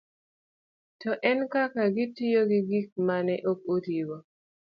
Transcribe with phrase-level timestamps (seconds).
[1.01, 4.17] to en kaka gitiyo gi gik ma ne ok otigo.